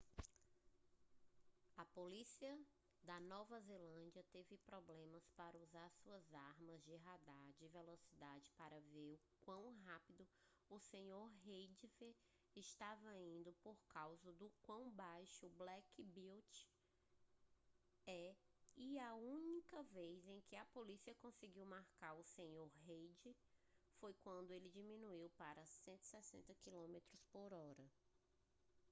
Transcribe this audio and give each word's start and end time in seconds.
a 1.77 1.85
polícia 1.85 2.57
da 3.03 3.19
nova 3.19 3.59
zelândia 3.61 4.25
teve 4.31 4.57
problemas 4.57 5.29
para 5.37 5.59
usar 5.59 5.91
suas 5.91 6.33
armas 6.33 6.83
de 6.83 6.95
radar 6.95 7.51
de 7.59 7.67
velocidade 7.67 8.49
para 8.57 8.79
ver 8.91 9.13
o 9.23 9.31
quão 9.45 9.71
rápido 9.85 10.27
o 10.71 10.79
sr. 10.79 11.29
reid 11.45 11.93
estava 12.55 13.15
indo 13.15 13.53
por 13.61 13.77
causa 13.89 14.33
do 14.33 14.51
quão 14.63 14.89
baixo 14.89 15.45
o 15.45 15.49
black 15.51 16.03
beauty 16.03 16.67
é 18.07 18.33
e 18.75 18.97
a 18.99 19.13
única 19.13 19.83
vez 19.83 20.25
que 20.47 20.55
a 20.55 20.65
polícia 20.65 21.13
conseguiu 21.13 21.63
marcar 21.67 22.13
o 22.15 22.23
sr. 22.23 22.71
reid 22.87 23.37
foi 23.99 24.15
quando 24.15 24.49
ele 24.49 24.71
diminuiu 24.71 25.29
para 25.37 25.63
160km/h 25.63 27.87